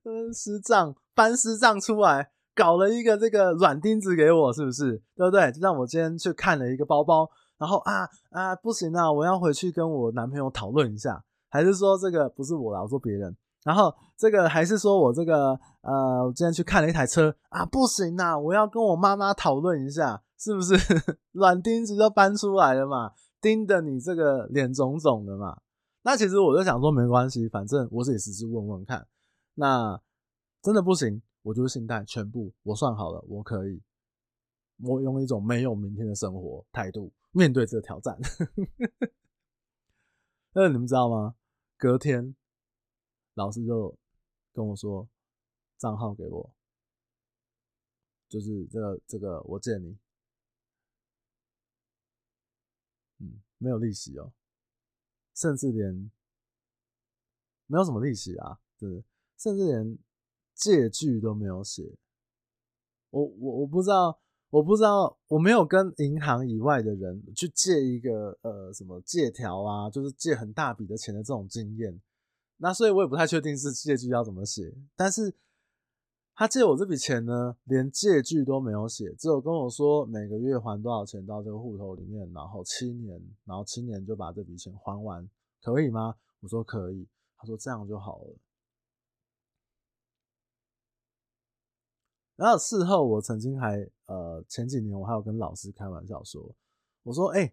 [0.04, 4.92] 嗯，师长搬师长出来搞了一个这个软钉子给我，是不是？
[5.14, 5.52] 对不对？
[5.52, 7.30] 就像我今天去看了一个包包，
[7.62, 13.36] 然后啊啊不行啊，我要回去跟我男朋友讨论一下，还是说这个不是我啦，我说别人。
[13.62, 20.22] 然后这个还是说我这个呃，我今天去看了一台车啊，不行啊，我要跟我妈妈讨论一下。
[20.44, 20.74] 是不是
[21.30, 23.12] 软钉子都搬出来了嘛？
[23.40, 25.56] 钉的你这个脸肿肿的嘛？
[26.02, 29.06] 那其实我就想说没关系，反正我也只是问问看。
[29.54, 29.96] 那
[30.60, 33.80] 真的不行，我就是信贷全部我算好了，我可以，
[34.82, 38.18] 我用一种没有明天的生活态度面对这个挑战。
[40.54, 41.34] 那你们知道吗？
[41.76, 42.36] 隔天
[43.34, 43.98] 老师就
[44.52, 45.08] 跟我说，
[45.76, 46.54] 账号给我，
[48.28, 49.98] 就是这个这个我借你，
[53.18, 54.32] 嗯，没有利息哦，
[55.34, 56.10] 甚至连
[57.66, 59.04] 没有什么利息啊，对，
[59.36, 59.98] 甚至连。
[60.54, 61.96] 借据都没有写，
[63.08, 64.20] 我我我不知道，
[64.52, 71.98] 我不知道，我没有跟银行以外的人去借一个呃什么借条啊，就是借很大笔的钱的这种经验，
[72.58, 74.74] 那所以我也不太确定是借据要怎么写。
[74.94, 75.34] 但是
[76.34, 85.26] 他借我这笔钱呢，连借据都没有写，只有跟我说每个月还多少钱到这个户头里面，然后七年，然后七年就把这笔钱还完，
[85.62, 86.14] 可以吗？
[86.40, 88.36] 我说可以，他说这样就好了。
[92.34, 96.42] 然后事后，我曾经还呃前几年，我还有跟老师开玩笑说，
[97.02, 97.52] 我说：“哎，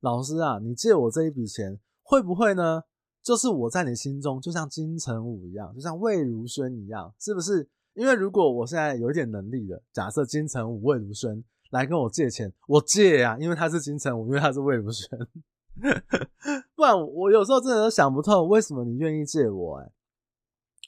[0.00, 2.84] 老师啊，你借我这一笔钱，会不会呢？
[3.22, 7.68] 就是我在你心中就像金城武一样，就像魏如萱一样，是不是？
[7.94, 15.18] 因为如果我现在有一点能力的，假设金城武、魏如萱来跟我借钱，我借呀，因为他是金城武，因为他是魏如萱，
[16.76, 19.78] 不然我有时候真的想不透，为什么你愿意借我？
[19.78, 19.90] 哎，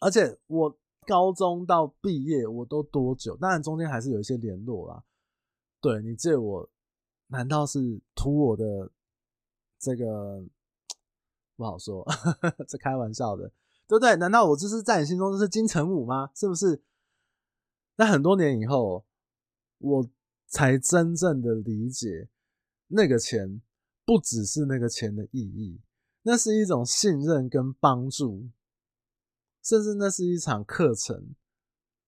[0.02, 0.76] 而且我。”
[1.10, 3.36] 高中到毕业我都多久？
[3.36, 5.02] 当然中间还是有一些联络啦。
[5.80, 6.70] 对，你借我，
[7.26, 8.92] 难道是图我的
[9.80, 10.44] 这个
[11.56, 12.06] 不好说？
[12.68, 13.48] 这开玩笑的，
[13.88, 14.14] 对不对？
[14.14, 16.30] 难道我就是在你心中就是金城武吗？
[16.36, 16.80] 是不是？
[17.96, 19.04] 那很多年以后，
[19.78, 20.08] 我
[20.46, 22.28] 才真正的理解，
[22.86, 23.60] 那个钱
[24.04, 25.80] 不只是那个钱的意义，
[26.22, 28.48] 那是一种信任跟帮助。
[29.62, 31.34] 甚至那是一场课程，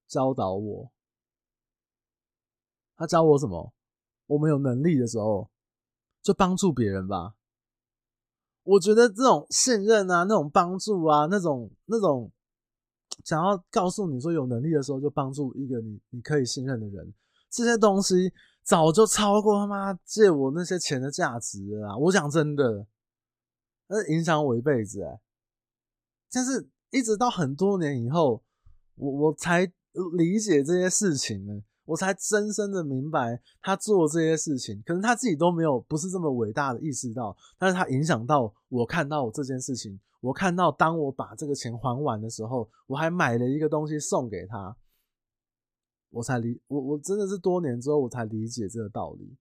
[0.09, 0.91] 教导我。
[2.97, 3.73] 他教我什么？
[4.27, 5.51] 我们有能力的时候，
[6.23, 7.35] 就帮助别人吧。
[8.63, 12.31] 我觉得这种信任啊，那种帮助啊，那种那种
[13.25, 17.13] 想要告诉你说有能力的时候就帮助一个你你可以信任的人，
[17.51, 21.97] 这些东西早就超过他妈借我那些钱的价值了啊！
[21.97, 22.87] 我讲真的，
[23.89, 25.21] 那影响我一辈子哎，
[26.31, 26.69] 但是。
[26.93, 28.43] 一直到很多年以后，
[28.97, 29.65] 我我才
[30.15, 44.77] 理解这些事情呢，我才深深的明白他做这些事情，可能他自己都没有不是这么伟大的意识到，但是他影响到我看到这件事情，我看到当我把这个钱还完的时候，我还买了一个东西送给他，
[46.11, 49.35] 我才理我我真的是多年之后我才理解这个道理，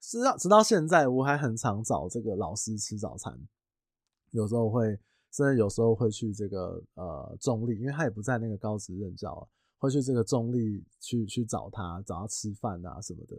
[0.00, 3.38] 直到直到现在我还很常找这个老师吃早餐，
[4.32, 4.98] 有时候会。
[5.36, 9.46] 真的有时候会去这个呃中立，因为他也不在那个高职任教啊，
[9.76, 13.36] 会去这个中立去去找他，找他吃饭啊什么的。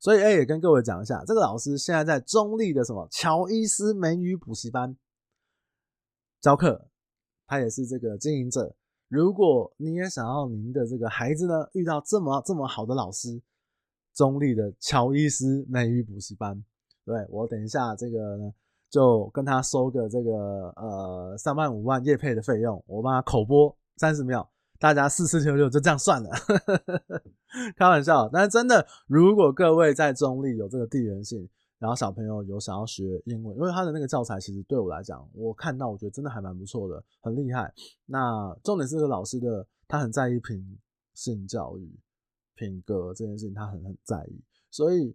[0.00, 4.96] 所以，哎，也跟各位讲一下，这个老师现在在中立的什么乔伊斯美语补习班
[6.40, 6.88] 教课，
[7.46, 8.74] 他也是这个经营者。
[9.06, 13.40] 如果你也想要您的这个孩子呢遇到这么这么好的老师，
[14.12, 16.64] 中立的乔伊斯美语补习班，
[17.04, 18.52] 对，我等一下这个呢。
[18.88, 26.30] 就跟他收个这个呃三万五万业配的费用，我帮他口播三十秒，大家四四六六就这样算了，
[27.76, 28.28] 开玩笑。
[28.32, 37.72] 但是真的，如果各位在中立有这个地缘性，然后小朋友有想要学英文，因为他的那个教材其实对我来讲，我看到我觉得真的还蛮不错的，很厉害。
[38.06, 40.78] 那重点是这个老师的，他很在意品
[41.12, 41.98] 性教育、
[42.54, 44.40] 品格这件事情，他很很在意。
[44.70, 45.14] 所以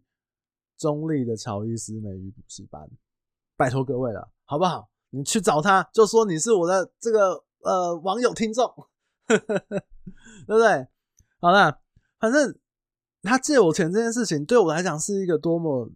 [0.78, 2.90] 中立的乔伊斯美语补习班。
[3.62, 4.90] 拜托各位了，好不好？
[5.12, 8.74] 你去找他，就说你是我的这个呃网友听众，
[9.28, 9.38] 对
[10.48, 10.88] 不对？
[11.40, 11.80] 好了，
[12.18, 12.58] 反正
[13.22, 15.92] 他借我钱这件事情，对我来讲是一个多么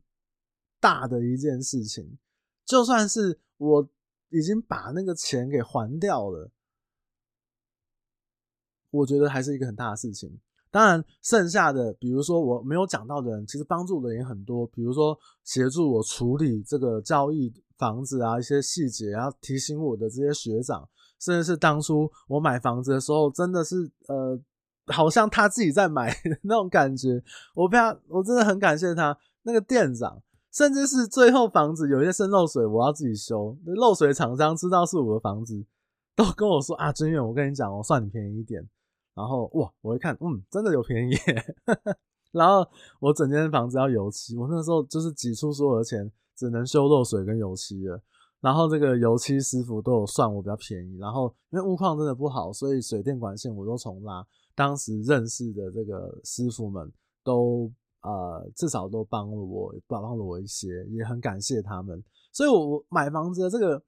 [0.79, 2.19] 大的一件事情。
[2.65, 3.89] 就算是我
[4.29, 6.51] 已经把那个钱给还掉了，
[8.91, 10.39] 我觉得还是一个很大的事情。
[10.75, 14.67] 当然，剩下的，比如说我没有讲到的人，其实帮助的也很多。
[14.67, 20.85] 比如说协助我处理这个交易房子啊，一些细节，然后提醒我的这些学长，
[21.21, 24.37] 甚至是当初我买房子的时候，真的是呃，
[24.87, 27.23] 好像他自己在买的那种感觉。
[27.53, 29.17] 我非常，我真的很感谢他。
[29.43, 30.21] 那个店长，
[30.51, 33.57] 甚至是最后房子有一些渗漏水，我要自己修。
[33.63, 35.65] 漏水厂商知道是我的房子，
[36.17, 38.67] 都跟我说啊，真远，我跟你讲，我算你便宜一点。
[39.15, 41.13] 然后哇，我一看，嗯，真的有便宜。
[42.31, 42.67] 然后
[42.99, 48.01] 我整间房子要油漆，我那时候就是挤出所有的钱，只能修漏水跟油漆了。
[48.41, 50.97] 然后这个油漆师傅都有算我比较便宜。
[50.97, 54.23] 然后因为屋况真的不好，所以水电管线我都重拉。
[54.53, 56.91] 当时认识的这个师傅们
[57.23, 62.03] 都呃至少都帮了我，帮了我一些，也很感谢他们。
[62.33, 63.81] 所以我我买房子的这个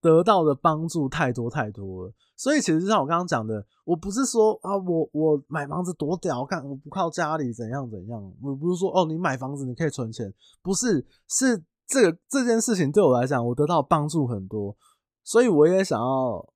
[0.00, 2.12] 得到的帮助太多太多了。
[2.36, 10.32] 所以其实就像我刚刚讲的，我不是说啊我我买房子多屌，看我不靠家里怎样怎样，我不是说哦你买房子你可以存钱，
[10.62, 14.76] 不是，是这个这件事情对我来讲，我得到帮助很多，
[15.24, 16.48] 所以我也想要。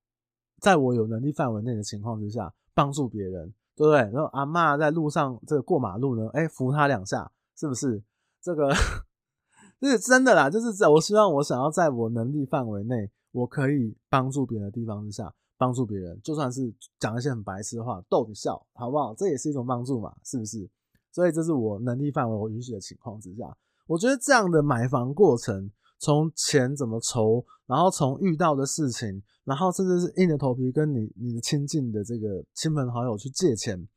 [0.61, 3.97] 在我有能力范围内的情况之下，帮助别人，对不对？
[3.97, 8.01] 然后阿嬷在路上这个过马路呢，哎，扶他两下，是不是？
[8.41, 8.73] 这个
[9.79, 19.13] 这是真的啦，就是在我希望我想要在我能力范围内，我可以帮助别人的地方之下，帮助别人，就算是讲一些很白痴的话，逗你笑，好不好？
[19.13, 20.69] 这也是一种帮助嘛，是不是？
[21.11, 23.55] 所以这是我能力范围我允许的情况之下，
[23.87, 25.69] 我觉得这样的买房过程。
[25.97, 33.87] 从钱怎么筹，然后从遇到的事情，然后甚至是硬着头皮跟你你的亲近的这个亲朋好友去借钱，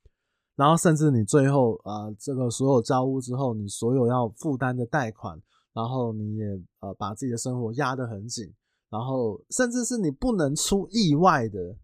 [0.55, 5.39] 然后甚至你最后啊、呃、这个所有交屋之后，你所有要负担的贷款，
[5.73, 6.47] 然后你也
[6.79, 8.55] 呃把自己的生活压得很紧，
[8.91, 11.77] 然后甚至是你不能出意外的，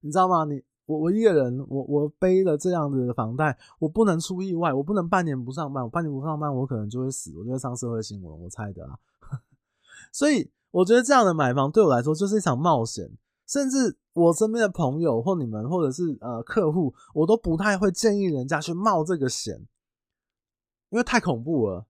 [0.00, 0.44] 你知道吗？
[0.44, 0.62] 你。
[0.86, 8.96] 我我一个人，我我背了这样子的房贷，我不能出意外，我不能半年不上班，我半年不上班，我可能就会死，我就会上社会新闻，我猜的啊。
[10.12, 13.10] 所以我觉得这样的买房对我来说就是一场冒险，
[13.48, 19.66] 甚至我身边的朋友或你们或者是呃客户，我都不太会建议人家去冒这个险，
[20.90, 21.84] 因为太恐怖了。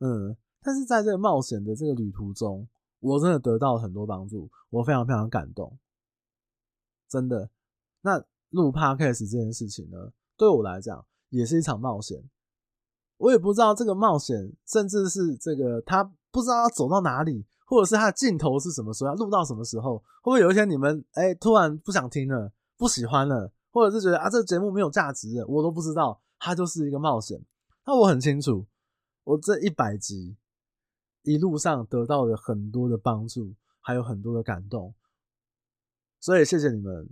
[0.00, 2.68] 嗯，但是在这个冒险的这个旅途中，
[3.00, 5.78] 我真的得到了很多帮助，我非常非常感动，
[7.08, 7.50] 真的。
[8.02, 12.22] 那录 Podcast 这件事情呢，对我来讲也是一场冒险。
[13.16, 26.20] 我也不知道这个冒险，甚至是这个他不知道要走到哪里，或者是他的镜头是什么时候，要录到什么时候，会不会有一天你们哎、突然不想听了，不喜欢了，或者是觉得啊这个节目没有价值，我都不知道。
[26.40, 27.44] 它就是一个冒险。
[27.84, 28.64] 那我很清楚，
[29.24, 30.36] 我这一百集
[31.22, 34.94] 一路上得到了很多的帮助，还有很多的感动，
[36.20, 37.08] 所以谢谢你们。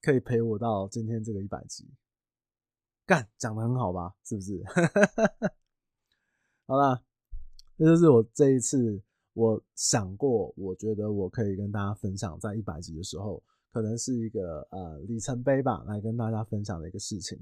[0.00, 1.84] 可以陪我到今天这个一百集，
[3.04, 4.14] 干讲的很好吧？
[4.24, 4.62] 是不是？
[6.66, 7.02] 好啦，
[7.76, 9.02] 这就是我这一次
[9.32, 17.36] 我想过，我觉得我可以跟大家分享，在一百集的时候，可能是一个呃里程碑吧，来跟大家分享的一个事情。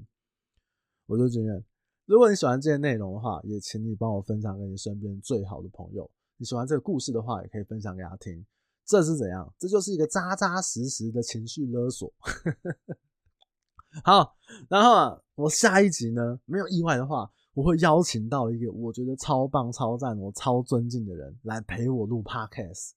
[1.05, 1.63] 我就觉得，
[2.07, 6.09] 如果你喜欢这些内容的话，也请你帮我分享给你身边最好的朋友。
[6.37, 8.45] 你喜欢这个故事的话，也可以分享给他听。
[8.85, 9.53] 这是怎样？
[9.59, 12.09] 这就是一个扎扎实实的情绪勒索。
[14.05, 14.37] 好，
[14.69, 22.91] 然后啊，我下一集呢，没有意外的话，我会邀请到一个我觉得超棒、超赞、我超尊敬的人来陪我录 Podcast，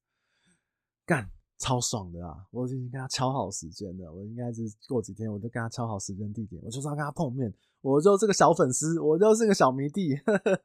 [1.05, 1.29] 干。
[1.61, 2.35] 超爽的啊！
[2.51, 7.53] 我已经跟他敲好时间了，我应该是过几天我就跟他敲好时间地点，我就是要跟他碰面。
[7.83, 10.15] 我就是个小粉丝，我就是个小迷弟，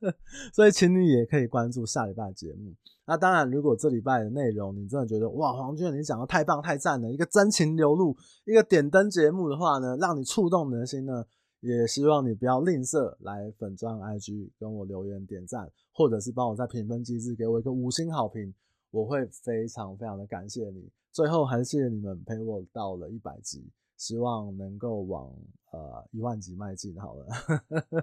[0.54, 2.74] 所以请你也可以关注下礼拜的节目。
[3.06, 11.26] 那当然，如果这礼拜的内容你真的觉得哇，黄军你讲的太棒太赞了，一个真情流露，一个点灯节目的话呢，让你触动你的心呢，
[11.62, 18.54] 也希望你不要吝啬来粉钻 IG 跟我留言点赞，或者是帮我在评分机制给我一个五星好评。
[18.96, 25.30] 我会非常非常的感谢你，最后还是谢谢你们陪我到了一百集，希望能够往
[25.72, 26.98] 呃一万集迈进。
[26.98, 27.28] 好了，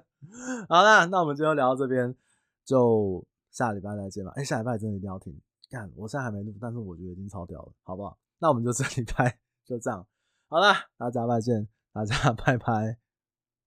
[0.68, 2.14] 好啦，那我们今天聊到这边，
[2.62, 4.32] 就下礼拜再见吧。
[4.36, 5.34] 哎、下礼拜真的一定要听，
[5.70, 8.18] 看我现在还没录，但是我觉得已经超屌了，好不好？
[8.38, 10.06] 那我们就这礼拜 就这样，
[10.48, 13.01] 好啦，大家再见，大家 拜拜。